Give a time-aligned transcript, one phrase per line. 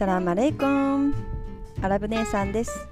[0.00, 1.14] サラマレイコン
[1.82, 2.88] アラブ姉さんです、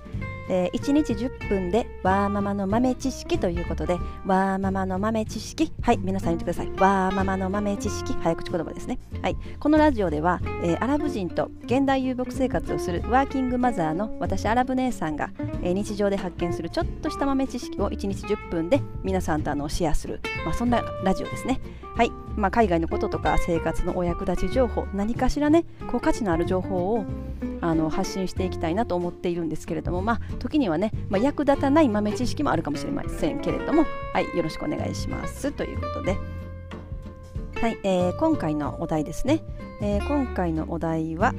[0.49, 6.69] えー、1日10分でワーママの豆知識ということでワーママの豆知識はい皆さん言ってください。
[6.79, 8.99] ワーママの豆知識早口言葉ですね。
[9.23, 9.37] はい。
[9.59, 15.31] このラジオでは、えー、アラブ人と現代遊牧生活をするワーキングマザーの私アラブ姉さんが、
[15.63, 21.61] えー、日常で発見するちょっとした豆知識を1日10分で皆さんとあのシェアする、まあ、そんなラジオですね。
[21.97, 27.05] はい、まあ、海外のこととか生活のお役立ち情報何かしらねこう価値のある情報を
[27.61, 35.51] あの発信していきたいなと思っているんですけれども、まあ、時にはね、まあ、役立たない豆知識もあるかもしれませんけれども、はい、よろしくお願いします。
[35.53, 36.17] ということで、
[37.61, 39.43] はいえー、今回のお題ですね、
[39.81, 41.35] えー、今回のお題は、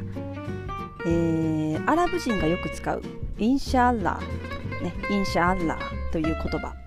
[1.05, 3.01] えー、アラブ人がよく使う
[3.37, 6.78] インシャアラー、ね、インシャアラーという言葉。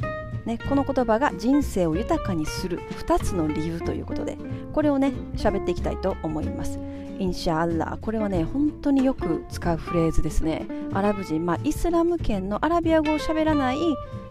[0.44, 4.36] ね、この言葉が人生を豊かにする2つの理由ということで
[4.72, 6.78] これをね喋っていきたいと思います。
[7.18, 10.66] إن شاء الله これはね本当によく使うフレーズですね。
[10.92, 13.78] アラブ人、まあ、イスラム圏のアラビア語を喋らない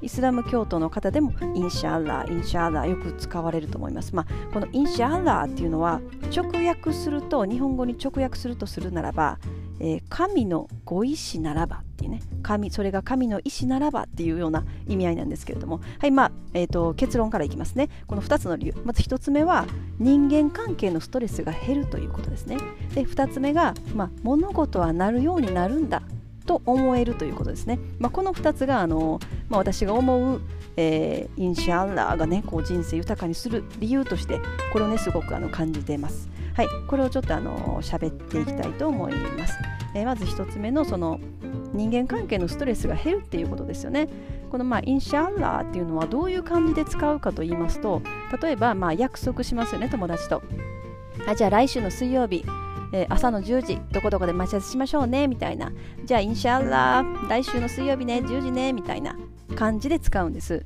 [0.01, 6.01] イスラム教徒の方でもإن شاء الله إن شاء الله よく使われると思います、まあ、この إن شاء الله っていうのは
[6.35, 9.39] 直訳すると日本語に直訳するとするならば、
[9.83, 17.89] えー、神のご意志ならばっていうね神それが神の意志ならばっていうような意味合いなんですけれどもはいまあ、えーと、結論からいきますね。
[18.07, 18.73] この2つの理由。
[18.85, 19.65] まず1つ目は
[19.99, 22.57] 人間関係のストレスが減るということですね。
[22.93, 26.03] で2つ目が、まあ、物事はなるようになるんだ
[26.45, 30.41] と思えるということですね、まあ、この2つがあの、まあ、私が思う
[30.77, 34.39] えー、インシャアラーがねこう人生豊かにする理由として
[34.71, 36.29] これをねすごくあの感じています。
[36.55, 39.57] はいこれをちょっとあの喋っていきたいと思います、
[39.95, 41.19] えー、まず1つ目のその
[41.73, 44.09] 人間関係のストレスが減るっていうことですよね。
[44.51, 48.01] このまあインシャアラーっていうのはどういう感じで使うかと言いますと
[48.41, 50.43] 例えばまあ約束しますよね友達と。
[51.25, 52.43] あじゃあ来週の水曜日、
[52.91, 55.71] えー、朝の10時どこどこで待ち合わせしましょうねみたいな
[56.03, 59.15] じゃあインシャアラー来週の水曜日ね10時ねみたいな
[59.55, 60.65] 感じで使うんです。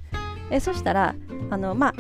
[0.50, 1.16] えー、そしたら
[1.52, 1.94] あのまあ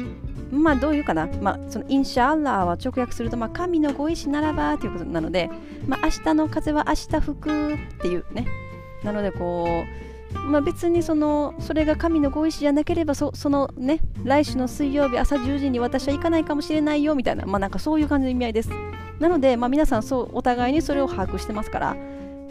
[0.51, 5.49] まあどういうかな、まあ、そのインシャアラーは直訳すると、まあ、神のご意志ならばということなので、
[5.87, 8.47] まあ、明日の風は明日吹くっていうね。
[9.03, 9.83] なのでこ
[10.33, 18.69] う、まあ、別にそのそれが神のご意志じゃなければそそのね来週の水曜日朝10時に私は行かないかもしれないよみたいなまあなんかそういう感じの意味合いです。
[19.19, 21.95] なので、まあ、皆さんそうお互いにそれを把握してますから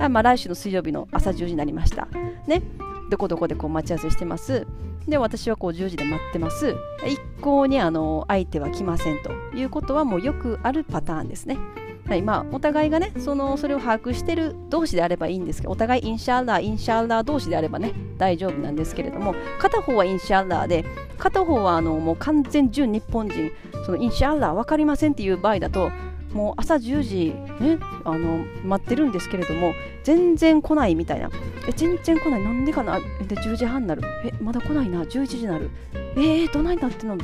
[0.09, 2.09] まあ、来週の水曜日の朝10時になりました
[2.47, 2.63] ね。
[3.11, 4.67] どこどこでこう待ち合わせしてます。
[5.07, 6.75] で私はこう10時で待ってます。
[7.07, 11.59] 一向にあの相手は来ませんということはもうよくあるパターンですね。
[12.07, 20.85] はいまあ、お互いがねそのそれを把握してる同士であればいいんですけどお互いインシャーラーインシャーラー同士であればね大丈夫なんですけれども片方はインシャーラーで
[21.17, 23.51] 片方はあのもう完全純日本人
[23.87, 25.91] そのインシャーラー分かりませんっていう場合だと
[26.35, 29.73] もう朝10時ねあの待ってるんですけれども
[30.03, 31.31] 全然来ないみたいな。
[31.69, 32.43] え全然来ない。
[32.43, 32.99] なんでかな。
[32.99, 33.05] で
[33.37, 34.03] 10時半になる。
[34.25, 35.03] えまだ来ないな。
[35.03, 35.71] 11時になる。
[36.17, 37.17] えー、どないなっての。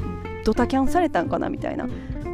[0.45, 1.89] ドタキャンされたんかなみたいな。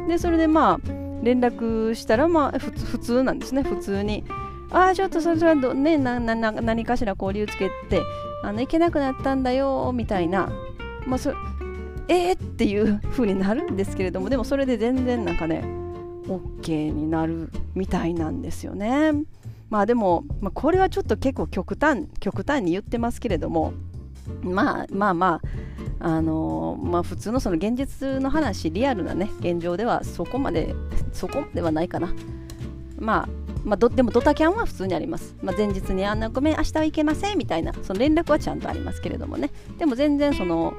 [0.07, 4.23] でそれでまあ連絡したら、まあ、普通なんですね、普通に。
[4.71, 8.01] ああ、ちょっとそれはど、ね、ななな何かしら交流つけて、
[8.43, 10.49] あの行けなくなったんだよ、みたいな、
[11.05, 11.31] まあ、そ
[12.09, 15.63] えー、っていう風になるんですけれども、でもそれで全然なんかね、
[16.27, 19.11] OK になるみたいなんですよね。
[19.69, 23.73] まあでも、まあ、これはちょっと結構極端、極端に言ってますけれども、
[24.41, 25.41] まあまあま
[25.99, 30.75] あ、あのまあ、普通のその現実の話リアルなね現状ではそこまで
[31.11, 32.13] そこではないかな。
[32.99, 33.29] まあ
[33.63, 39.51] まあ、でもドタキャンは普通にあります、まあ、前日にあんなごめん明日は行けませんみたいなその連絡はちゃんとありますけれどもね。
[39.77, 40.73] でも全然その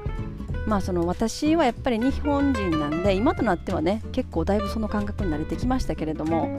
[0.65, 6.57] まあその私はやっぱり日本人なんで今となってはね結構だいぶその感覚に慣れてきましたけれども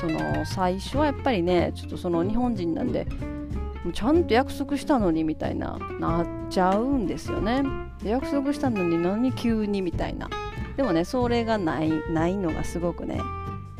[0.00, 3.06] その最初はやっぱりねちょっとその日本人なんで
[3.92, 7.62] ちゃんと約束したのにみたいななっちゃうんですよね。
[8.02, 10.28] 約束したのに何急にみたいな。
[10.76, 13.20] でもねそれがないないのがすごくね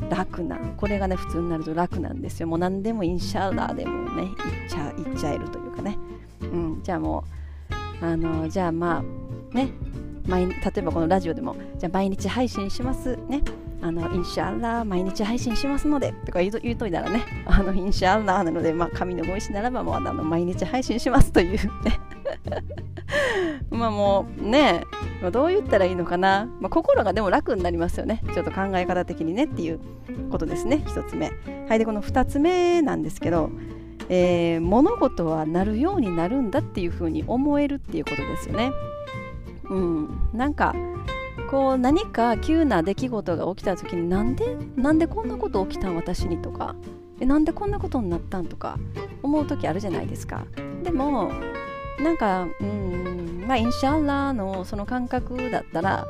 [0.09, 0.57] 楽な。
[0.77, 2.47] これがね普通になると楽なんですよ。
[2.47, 4.29] もう何でもインシャーラーでもねいっ
[4.69, 5.97] ちゃいっちゃえるというかね。
[6.41, 6.79] うん。
[6.83, 7.23] じゃあも
[8.01, 9.03] うあのじゃあま
[9.53, 9.69] あね。
[10.27, 13.43] 毎例えばこのラジオでもじゃあ毎日配信しますね。
[13.85, 21.99] あのインシャアラー毎日配信しますのでとか言うといたらねあのインシャアラーなので、まあ、神のご意志ならばもうあの毎日配信しますというね。
[23.69, 24.83] まあもうね、
[25.21, 28.23] まあ、どう言ったらいいのかな、まあ、心がでも楽になりますよね。
[28.33, 29.79] ちょっと考え方的にねっていう
[30.31, 30.81] ことですね。
[30.87, 31.31] 1つ目。
[31.69, 33.51] はいでこの2つ目なんですけど
[34.07, 38.71] えー、物事はなるようになるんだっていうふうに思えるっていうことですよね。
[39.69, 40.75] うん、なんか
[41.49, 46.75] こう何か急な出来事が起きた時になんでなんでこんなこと起きたん私にとか
[47.19, 48.77] えなんでこんなことになったんとか
[49.23, 50.45] 思う時あるじゃないですか。
[50.83, 51.31] でも
[52.01, 56.05] なんかうんまあインシャッラーのその感覚だったら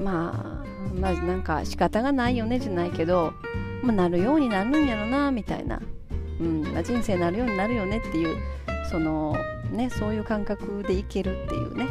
[0.00, 3.32] まあまあなんか仕方がないよねじゃないけど、
[3.82, 5.80] まあ、なるようになるんやろなみたいな、
[6.40, 8.36] うんまあ、人生なるようになるよねっていう
[8.90, 9.36] その
[9.72, 11.86] ねそういう感覚でいけるっていうね。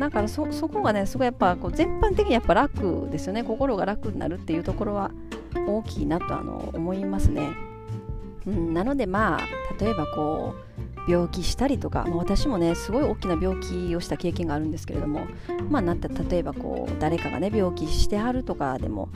[0.00, 3.44] だからそこがねすごいやっぱこう全般的にやっぱ楽ですよね。
[3.44, 5.10] 心が楽になるっていうところは
[5.54, 7.50] 大きいなとあの思いますね、
[8.46, 9.40] うん、なのでまあ
[9.82, 10.54] 例えばこ
[11.06, 15.26] う病気したりとか、まあ、私もねすごい大きな病気をした経験があるんですけれども
[15.68, 19.08] まあなった例えばこう誰かがね病気してはるとかでも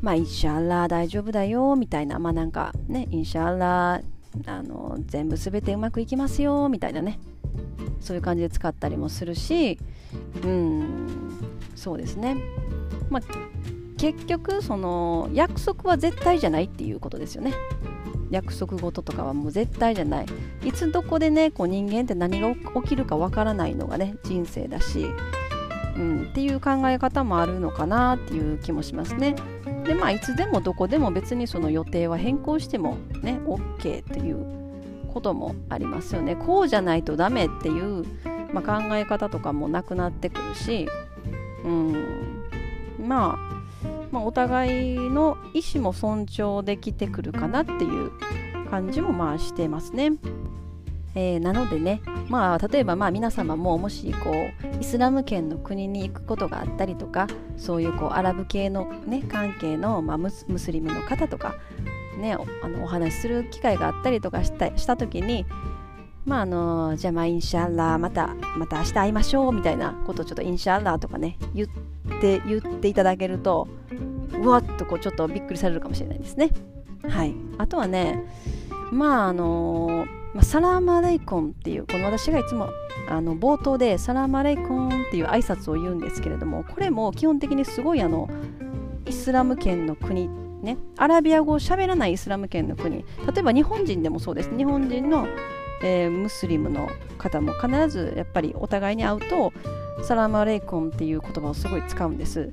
[0.00, 4.04] まあインシャーラー大丈夫だよみたいなまあなんかねインシャーラー
[4.46, 7.18] あの全部全てうまくいきますよみたいなね
[8.00, 9.78] そういう感じで使ったりもするし
[10.42, 11.08] うん
[11.76, 12.36] そうですね。
[13.08, 13.22] まあ
[13.96, 17.52] 結局その約束は絶対じゃないっていうことですよね。
[18.30, 20.26] 約束事とかはもう絶対じゃない。
[20.64, 25.06] いつどこでねこう人間って何が起きるかわからないのがね人生だし、
[25.96, 29.34] うん、っていう考え方もあるのかなっていう気もしますね。
[29.84, 34.46] でまあいつでもどこでも別にその予定は変更してもね OK っていう
[35.12, 36.36] こともありますよね。
[36.36, 38.04] こうじゃないとダメっていう、
[38.52, 40.88] まあ、考え方とかもなくなってくるし
[41.64, 42.44] うん
[42.98, 43.50] まあ
[44.10, 48.10] まあ、お互いの意思も尊重できてくるかなっていう
[48.68, 50.12] 感じもまあしてますね。
[51.14, 57.26] えー、なのでね、まあ、例えばまあ皆様ももしこうイスラム圏の国に行くことがあったりとか
[57.56, 61.56] そういうこうアラブ系の、ね、関係の、まあ、ムスリムの方とか、
[62.16, 65.46] ね、あのお話しする機会があったりとかしたした時に
[66.24, 71.68] まああのじゃあまあインシャッラーまたまた明日会いましょうみたいなことをちょっとインシャッラーとかね言っ
[72.20, 73.68] て言っていただけると
[74.32, 76.50] うわっとこうちょっとびっくりされるかもしれないですね。
[77.08, 78.22] はい、あとはね
[78.92, 82.70] まああのまあ、サラーマレイコンっていうこの私がいつも
[83.08, 88.28] あの冒頭でサラーマレイコンっていう挨拶を言うんですけれどもこれも基本的にすごいあの
[89.06, 90.28] イスラム圏の国
[90.62, 93.04] ねアラビア語を喋らないイスラム圏の国例
[93.38, 95.26] えば日本人でもそうです日本人の、
[95.82, 96.88] えー、ムスリムの
[97.18, 99.52] 方も必ずやっぱりお互いに会うと
[100.02, 102.50] サラマレイコンっていう言葉をすごい使うんです。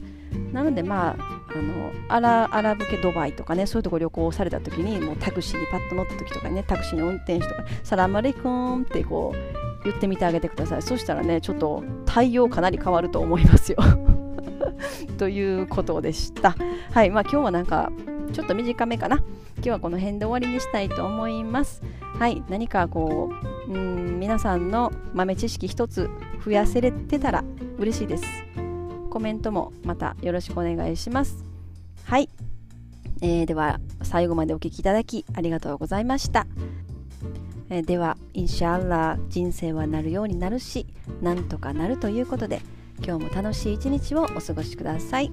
[0.51, 10.81] なのでまああのアラアラブ系ドバイとかねそういうとこ旅行された時にもうタクシーにパッと乗った時とかねタクシーの運転手とか「サラマレイコン」ってこう言ってみてあげてください。
[10.81, 13.77] そしたらねちょっと対応かなり変わると思いますよ。
[15.17, 16.55] ということでした。
[16.91, 17.09] はい。
[17.09, 17.91] まあ今日はなんか
[18.31, 19.17] ちょっと短めかな
[19.57, 21.81] 今日はこの辺で終わりにしたいと思います
[22.19, 23.31] はい何かこ
[23.67, 26.09] ううん皆さんの豆知識一つ
[26.43, 27.43] 増やせれてたら
[27.77, 28.23] 嬉しいです
[29.09, 31.43] コメントもまたよろしくお願いします。
[32.05, 32.29] はい、
[33.21, 36.45] えー、では最後までお聴きいただきありがとうございました。
[37.69, 40.85] えー、では、インシャアラー人生はなるようになるし、
[41.21, 42.61] なんとかなるということで、
[43.03, 45.31] 今日も楽しい一日をお過ごしください。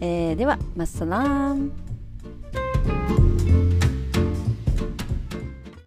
[0.00, 1.85] えー、では、マッサラーム。